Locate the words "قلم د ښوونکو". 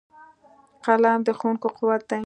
0.85-1.67